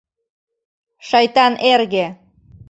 [1.07, 2.05] Шайтан эрге!